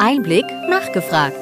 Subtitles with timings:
[0.00, 1.38] Einblick nachgefragt.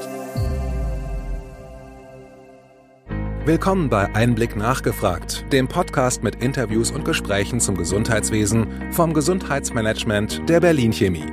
[3.46, 10.60] Willkommen bei Einblick nachgefragt, dem Podcast mit Interviews und Gesprächen zum Gesundheitswesen vom Gesundheitsmanagement der
[10.60, 11.24] Berlin Chemie.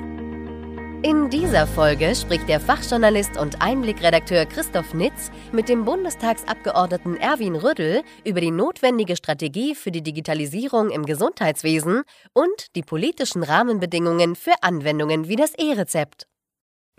[1.04, 8.02] In dieser Folge spricht der Fachjournalist und Einblickredakteur Christoph Nitz mit dem Bundestagsabgeordneten Erwin Rüddel
[8.26, 15.28] über die notwendige Strategie für die Digitalisierung im Gesundheitswesen und die politischen Rahmenbedingungen für Anwendungen
[15.28, 16.29] wie das E-Rezept.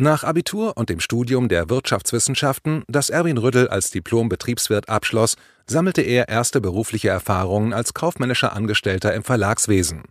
[0.02, 5.36] Nach Abitur und dem Studium der Wirtschaftswissenschaften, das Erwin Rüddel als Diplom-Betriebswirt abschloss,
[5.66, 10.05] sammelte er erste berufliche Erfahrungen als kaufmännischer Angestellter im Verlagswesen.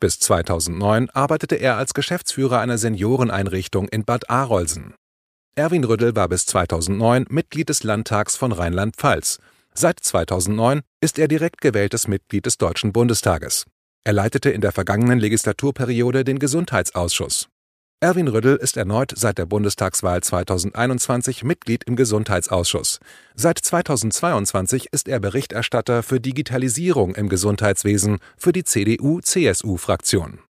[0.00, 4.94] Bis 2009 arbeitete er als Geschäftsführer einer Senioreneinrichtung in Bad Arolsen.
[5.56, 9.40] Erwin Rüddel war bis 2009 Mitglied des Landtags von Rheinland-Pfalz.
[9.74, 13.66] Seit 2009 ist er direkt gewähltes Mitglied des Deutschen Bundestages.
[14.04, 17.50] Er leitete in der vergangenen Legislaturperiode den Gesundheitsausschuss.
[18.04, 23.00] Erwin Rüddel ist erneut seit der Bundestagswahl 2021 Mitglied im Gesundheitsausschuss.
[23.34, 30.40] Seit 2022 ist er Berichterstatter für Digitalisierung im Gesundheitswesen für die CDU-CSU-Fraktion.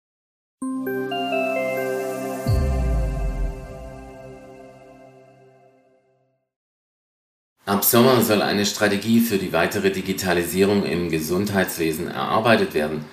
[7.64, 13.04] Ab Sommer soll eine Strategie für die weitere Digitalisierung im Gesundheitswesen erarbeitet werden.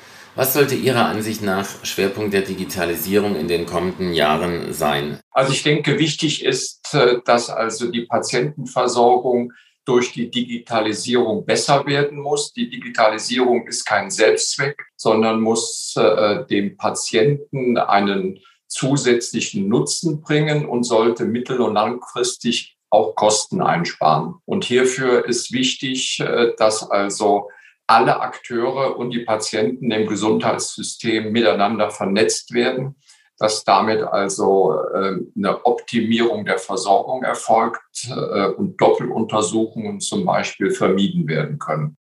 [0.42, 5.20] Was sollte Ihrer Ansicht nach Schwerpunkt der Digitalisierung in den kommenden Jahren sein?
[5.30, 9.54] Also ich denke, wichtig ist, äh, dass also die Patientenversorgung
[9.86, 12.54] durch die Digitalisierung besser werden muss.
[12.54, 20.86] Die Digitalisierung ist kein Selbstzweck, sondern muss äh, dem Patienten einen zusätzlichen Nutzen bringen und
[20.86, 24.34] sollte mittel- und langfristig auch Kosten einsparen.
[24.46, 27.48] Und hierfür ist wichtig, äh, dass also
[27.92, 32.96] alle Akteure und die Patienten im Gesundheitssystem miteinander vernetzt werden,
[33.38, 41.28] dass damit also äh, eine Optimierung der Versorgung erfolgt äh, und Doppeluntersuchungen zum Beispiel vermieden
[41.28, 41.98] werden können.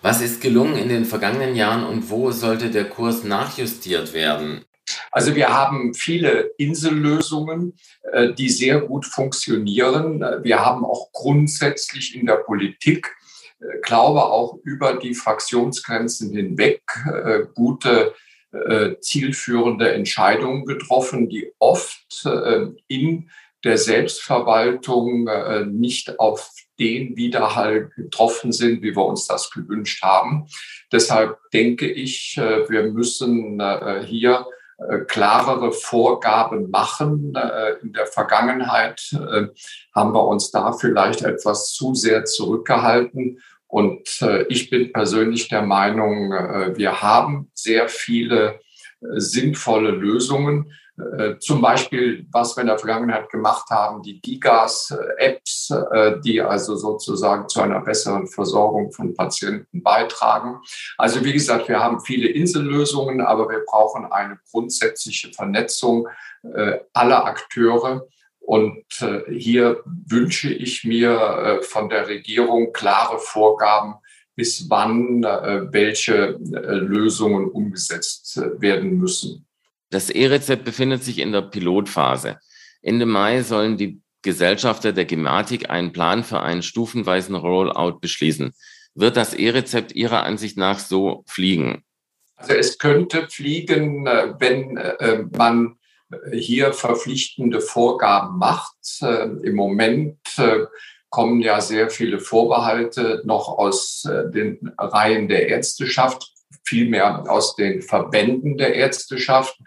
[0.00, 4.64] Was ist gelungen in den vergangenen Jahren und wo sollte der Kurs nachjustiert werden?
[5.10, 7.74] Also wir haben viele Insellösungen,
[8.12, 10.24] äh, die sehr gut funktionieren.
[10.42, 13.15] Wir haben auch grundsätzlich in der Politik
[13.82, 18.14] glaube auch über die Fraktionsgrenzen hinweg äh, gute
[18.52, 23.30] äh, zielführende Entscheidungen getroffen, die oft äh, in
[23.64, 30.46] der Selbstverwaltung äh, nicht auf den Widerhall getroffen sind, wie wir uns das gewünscht haben.
[30.92, 34.55] Deshalb denke ich, äh, wir müssen äh, hier äh,
[35.06, 37.34] klarere Vorgaben machen.
[37.34, 39.46] Äh, in der Vergangenheit äh,
[39.94, 43.40] haben wir uns da vielleicht etwas zu sehr zurückgehalten.
[43.68, 48.60] Und ich bin persönlich der Meinung, wir haben sehr viele
[49.00, 50.72] sinnvolle Lösungen.
[50.98, 56.74] Äh, zum Beispiel, was wir in der Vergangenheit gemacht haben, die Gigas-Apps, äh, die also
[56.76, 60.60] sozusagen zu einer besseren Versorgung von Patienten beitragen.
[60.96, 66.08] Also wie gesagt, wir haben viele Insellösungen, aber wir brauchen eine grundsätzliche Vernetzung
[66.42, 68.06] äh, aller Akteure.
[68.40, 68.84] Und
[69.28, 73.96] hier wünsche ich mir von der Regierung klare Vorgaben,
[74.36, 79.45] bis wann welche Lösungen umgesetzt werden müssen.
[79.90, 82.38] Das E-Rezept befindet sich in der Pilotphase.
[82.82, 88.52] Ende Mai sollen die Gesellschafter der Gematik einen Plan für einen stufenweisen Rollout beschließen.
[88.94, 91.84] Wird das E-Rezept Ihrer Ansicht nach so fliegen?
[92.36, 95.78] Also es könnte fliegen, äh, wenn äh, man
[96.32, 98.76] hier verpflichtende Vorgaben macht.
[99.00, 100.18] Äh, Im Moment
[101.08, 106.35] kommen ja sehr viele Vorbehalte noch aus den Reihen der Ärzteschaft
[106.66, 109.58] vielmehr aus den Verbänden der Ärzteschaft.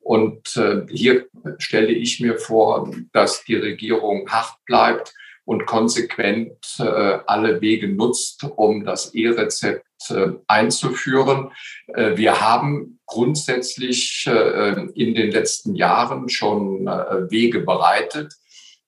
[0.00, 1.26] Und äh, hier
[1.58, 5.12] stelle ich mir vor, dass die Regierung hart bleibt
[5.44, 6.84] und konsequent äh,
[7.26, 11.50] alle Wege nutzt, um das E-Rezept äh, einzuführen.
[11.88, 16.86] Wir haben grundsätzlich in den letzten Jahren schon
[17.30, 18.34] Wege bereitet.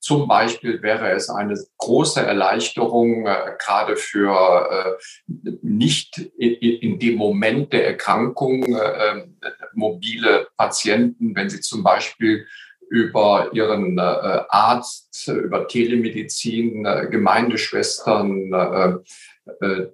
[0.08, 7.74] Zum Beispiel wäre es eine große Erleichterung, äh, gerade für äh, nicht in, dem Moment
[7.74, 9.26] der Erkrankung äh,
[9.74, 12.46] mobile Patienten, wenn sie zum Beispiel
[12.88, 19.04] über ihren Arzt, über Telemedizin, Gemeindeschwestern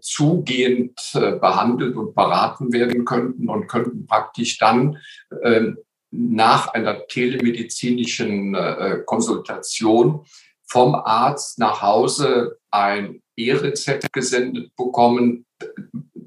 [0.01, 4.99] zugehend behandelt und beraten werden könnten und könnten praktisch dann
[5.43, 5.77] ähm,
[6.17, 10.25] nach einer telemedizinischen äh, Konsultation
[10.67, 15.45] vom Arzt nach Hause ein E-Rezept gesendet bekommen,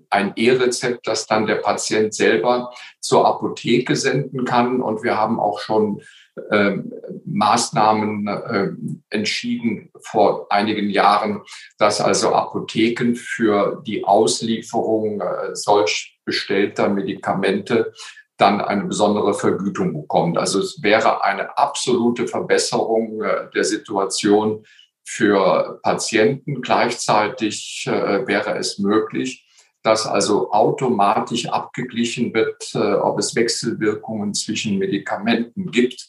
[0.10, 4.81] ein E-Rezept, das dann der Patient selber zur Apotheke senden kann.
[4.81, 6.01] Und wir haben auch schon
[6.50, 6.78] äh,
[7.25, 8.69] Maßnahmen äh,
[9.10, 11.42] entschieden vor einigen Jahren,
[11.78, 17.94] dass also Apotheken für die Auslieferung äh, solch bestellter Medikamente
[18.38, 20.38] dann eine besondere Vergütung bekommt.
[20.38, 24.63] Also es wäre eine absolute Verbesserung äh, der Situation
[25.04, 26.62] für Patienten.
[26.62, 29.44] Gleichzeitig äh, wäre es möglich,
[29.81, 36.07] dass also automatisch abgeglichen wird, äh, ob es Wechselwirkungen zwischen Medikamenten gibt,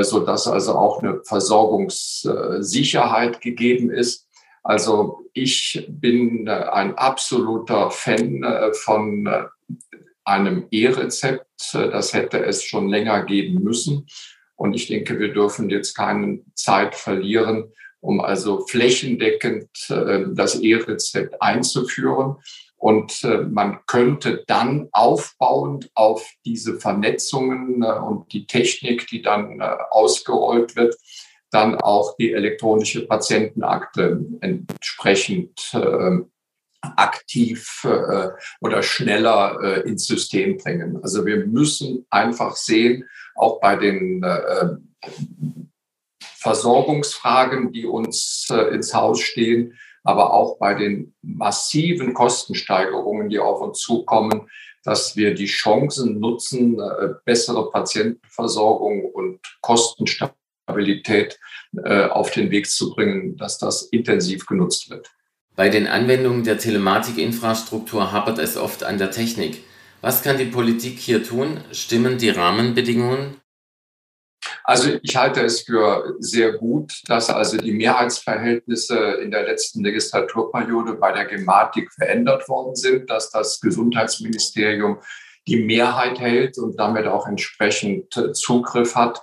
[0.00, 4.26] so dass also auch eine Versorgungssicherheit gegeben ist.
[4.62, 8.42] Also ich bin ein absoluter Fan
[8.72, 9.28] von
[10.24, 11.45] einem E-Rezept.
[11.72, 14.06] Das hätte es schon länger geben müssen.
[14.56, 21.40] Und ich denke, wir dürfen jetzt keine Zeit verlieren, um also flächendeckend äh, das E-Rezept
[21.42, 22.36] einzuführen.
[22.78, 29.60] Und äh, man könnte dann aufbauend auf diese Vernetzungen äh, und die Technik, die dann
[29.60, 30.96] ausgerollt wird,
[31.50, 35.72] dann auch die elektronische Patientenakte entsprechend
[36.82, 38.28] aktiv äh,
[38.60, 40.98] oder schneller äh, ins System bringen.
[41.02, 44.68] Also wir müssen einfach sehen, auch bei den äh,
[46.20, 53.60] Versorgungsfragen, die uns äh, ins Haus stehen, aber auch bei den massiven Kostensteigerungen, die auf
[53.60, 54.48] uns zukommen,
[54.84, 61.40] dass wir die Chancen nutzen, äh, bessere Patientenversorgung und Kostenstabilität
[61.84, 65.10] äh, auf den Weg zu bringen, dass das intensiv genutzt wird.
[65.56, 69.64] Bei den Anwendungen der Telematikinfrastruktur hapert es oft an der Technik.
[70.02, 71.60] Was kann die Politik hier tun?
[71.72, 73.40] Stimmen die Rahmenbedingungen?
[74.64, 80.94] Also ich halte es für sehr gut, dass also die Mehrheitsverhältnisse in der letzten Legislaturperiode
[80.94, 84.98] bei der Gematik verändert worden sind, dass das Gesundheitsministerium
[85.48, 89.22] die Mehrheit hält und damit auch entsprechend Zugriff hat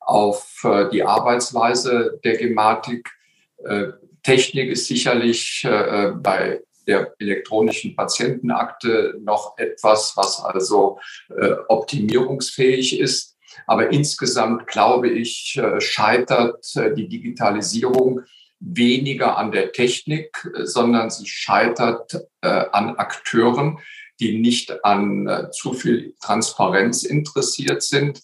[0.00, 3.10] auf äh, die Arbeitsweise der Gematik.
[4.24, 10.98] Äh, Technik ist sicherlich äh, bei der elektronischen Patientenakte noch etwas, was also
[11.30, 13.36] äh, optimierungsfähig ist.
[13.66, 18.22] Aber insgesamt glaube ich, äh, scheitert äh, die Digitalisierung
[18.60, 23.78] weniger an der Technik, sondern sie scheitert äh, an Akteuren,
[24.20, 28.20] die nicht an äh, zu viel Transparenz interessiert sind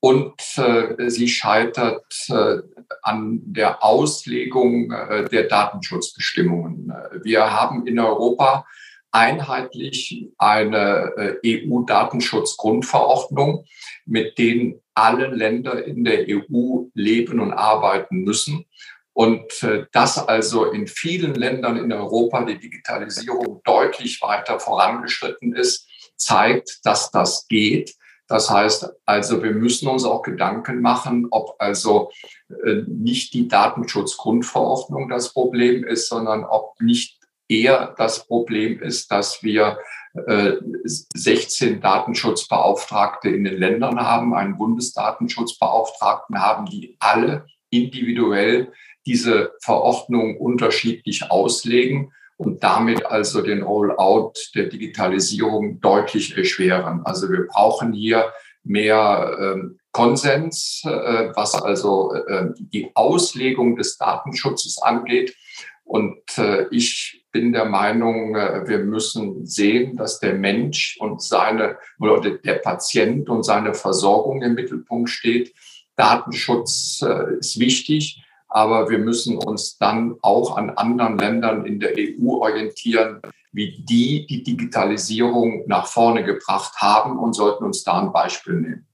[0.00, 2.58] und äh, sie scheitert äh,
[3.02, 6.92] an der Auslegung äh, der Datenschutzbestimmungen.
[7.22, 8.64] Wir haben in Europa
[9.10, 11.12] einheitlich eine
[11.42, 13.64] äh, EU-Datenschutzgrundverordnung,
[14.06, 18.64] mit denen alle Länder in der EU leben und arbeiten müssen.
[19.12, 25.88] Und äh, dass also in vielen Ländern in Europa die Digitalisierung deutlich weiter vorangeschritten ist,
[26.16, 27.97] zeigt, dass das geht
[28.28, 32.10] das heißt also, wir müssen uns auch Gedanken machen, ob also
[32.48, 39.42] äh, nicht die Datenschutzgrundverordnung das Problem ist, sondern ob nicht eher das Problem ist, dass
[39.42, 39.78] wir
[40.14, 48.72] 16 äh, Datenschutzbeauftragte in den Ländern haben, einen Bundesdatenschutzbeauftragten haben, die alle individuell
[49.06, 57.02] diese Verordnung unterschiedlich auslegen und damit also den Rollout der Digitalisierung deutlich erschweren.
[57.04, 58.32] Also wir brauchen hier
[58.62, 65.34] mehr ähm, Konsens, äh, was also äh, die Auslegung des Datenschutzes angeht.
[65.82, 71.76] Und äh, ich bin der Meinung, äh, wir müssen sehen, dass der Mensch und seine
[71.98, 75.52] oder der Patient und seine Versorgung im Mittelpunkt steht.
[75.96, 81.94] Datenschutz äh, ist wichtig, aber wir müssen uns dann auch an anderen Ländern in der
[81.96, 83.20] EU orientieren,
[83.52, 88.86] wie die die Digitalisierung nach vorne gebracht haben und sollten uns da ein Beispiel nehmen.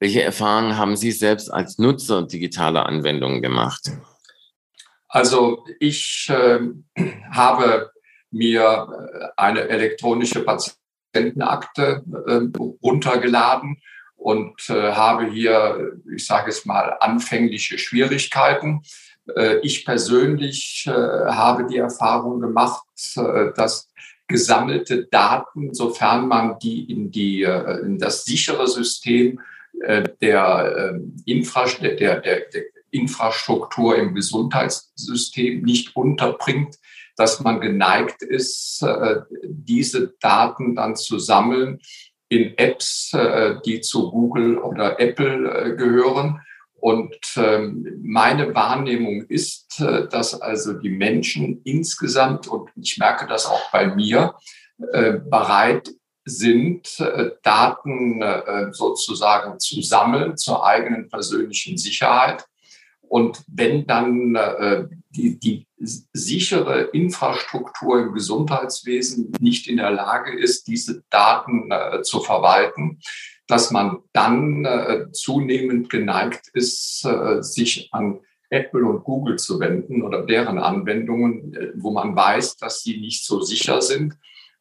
[0.00, 3.90] Welche Erfahrungen haben Sie selbst als Nutzer digitaler Anwendungen gemacht?
[5.08, 6.60] Also ich äh,
[7.30, 7.90] habe
[8.30, 13.80] mir äh, eine elektronische Patientenakte äh, runtergeladen
[14.24, 18.80] und äh, habe hier, ich sage es mal, anfängliche Schwierigkeiten.
[19.36, 23.86] Äh, ich persönlich äh, habe die Erfahrung gemacht, äh, dass
[24.26, 29.40] gesammelte Daten, sofern man die in, die, äh, in das sichere System
[29.82, 32.62] äh, der, der, der, der
[32.92, 36.76] Infrastruktur im Gesundheitssystem nicht unterbringt,
[37.16, 38.84] dass man geneigt ist,
[39.44, 41.80] diese Daten dann zu sammeln
[42.28, 46.40] in Apps, äh, die zu Google oder Apple äh, gehören.
[46.74, 53.46] Und ähm, meine Wahrnehmung ist, äh, dass also die Menschen insgesamt, und ich merke das
[53.46, 54.34] auch bei mir,
[55.30, 55.88] bereit
[56.24, 57.00] sind,
[57.44, 58.20] Daten
[58.72, 62.44] sozusagen zu sammeln zur eigenen persönlichen Sicherheit.
[63.02, 64.36] Und wenn dann
[65.10, 71.70] die, die sichere Infrastruktur im Gesundheitswesen nicht in der Lage ist, diese Daten
[72.02, 73.00] zu verwalten,
[73.46, 74.66] dass man dann
[75.12, 77.06] zunehmend geneigt ist,
[77.40, 83.00] sich an Apple und Google zu wenden oder deren Anwendungen, wo man weiß, dass sie
[83.00, 84.14] nicht so sicher sind.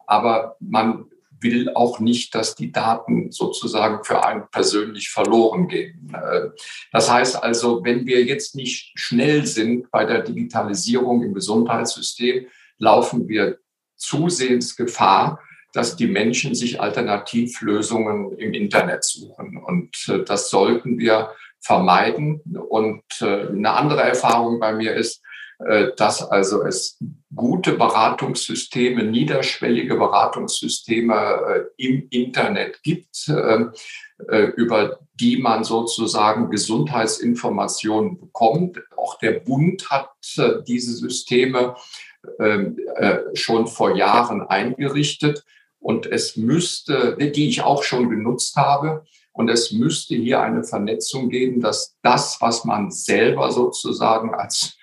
[0.05, 1.05] Aber man
[1.43, 6.11] will auch nicht, dass die Daten sozusagen für einen persönlich verloren gehen.
[6.13, 6.49] Äh,
[6.91, 12.47] das heißt also, wenn wir jetzt nicht schnell sind bei der Digitalisierung im Gesundheitssystem,
[12.77, 13.59] laufen wir
[13.95, 15.39] zusehends Gefahr,
[15.73, 19.57] dass die Menschen sich Alternativlösungen im Internet suchen.
[19.57, 22.41] Und äh, das sollten wir vermeiden.
[22.69, 25.21] Und äh, eine andere Erfahrung bei mir ist,
[25.97, 26.97] dass also es
[27.35, 33.71] gute Beratungssysteme, niederschwellige Beratungssysteme äh, im Internet gibt, ähm,
[34.29, 38.81] äh, über die man sozusagen Gesundheitsinformationen bekommt.
[38.97, 40.09] Auch der Bund hat
[40.67, 41.75] diese Systeme
[42.39, 42.77] ähm,
[43.35, 45.43] schon vor Jahren eingerichtet
[45.79, 51.29] und es müsste, die ich auch schon genutzt habe, und es müsste hier eine Vernetzung
[51.29, 54.77] geben, dass das, was man selber sozusagen als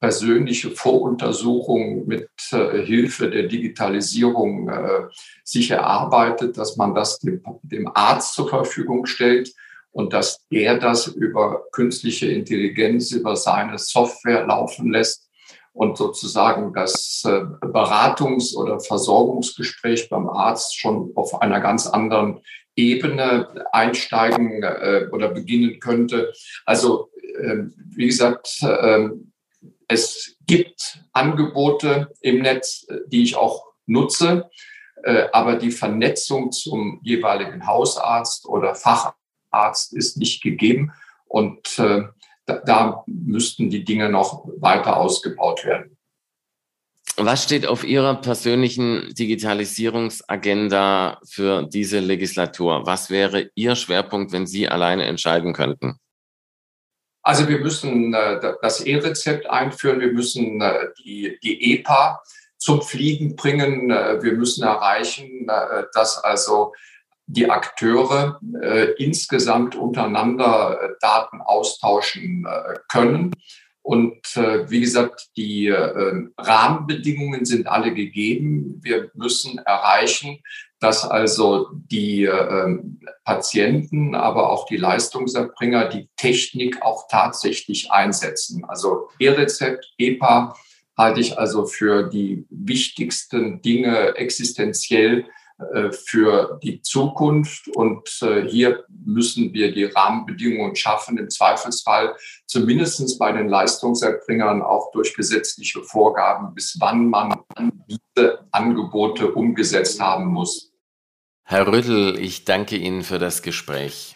[0.00, 5.08] persönliche Voruntersuchung mit äh, Hilfe der Digitalisierung äh,
[5.42, 9.52] sich erarbeitet, dass man das dem, dem Arzt zur Verfügung stellt
[9.92, 15.26] und dass er das über künstliche Intelligenz, über seine Software laufen lässt
[15.72, 22.40] und sozusagen das äh, Beratungs- oder Versorgungsgespräch beim Arzt schon auf einer ganz anderen
[22.76, 26.32] Ebene einsteigen äh, oder beginnen könnte.
[26.66, 27.10] Also
[27.40, 29.08] äh, wie gesagt, äh,
[29.88, 34.50] es gibt Angebote im Netz, die ich auch nutze,
[35.04, 40.92] äh, aber die Vernetzung zum jeweiligen Hausarzt oder Facharzt ist nicht gegeben
[41.26, 42.04] und äh,
[42.46, 45.96] da, müssten die Dinge noch weiter ausgebaut werden.
[47.16, 52.82] Was steht auf Ihrer persönlichen Digitalisierungsagenda für diese Legislatur?
[52.84, 55.98] Was wäre Ihr Schwerpunkt, wenn Sie alleine entscheiden könnten?
[57.26, 62.22] Also wir müssen äh, das E-Rezept einführen, wir müssen äh, die, die EPA
[62.56, 65.48] zum Fliegen bringen, äh, wir müssen erreichen,
[65.92, 66.72] dass also
[67.26, 68.40] die Akteure
[68.98, 72.46] insgesamt untereinander Daten austauschen
[72.88, 73.32] können.
[73.82, 78.80] Und äh, wie gesagt, die äh, Rahmenbedingungen sind alle gegeben.
[78.82, 80.40] Wir müssen erreichen,
[80.80, 82.78] dass also die äh,
[83.24, 88.64] Patienten, aber auch die Leistungserbringer die Technik auch tatsächlich einsetzen.
[88.66, 90.54] Also E-Rezept, EPA
[90.96, 95.26] halte ich also für die wichtigsten Dinge existenziell
[95.90, 97.68] für die Zukunft.
[97.68, 104.90] Und äh, hier müssen wir die Rahmenbedingungen schaffen, im Zweifelsfall zumindest bei den Leistungserbringern auch
[104.92, 107.40] durch gesetzliche Vorgaben, bis wann man
[107.88, 110.72] diese Angebote umgesetzt haben muss.
[111.44, 114.15] Herr Rüttel, ich danke Ihnen für das Gespräch.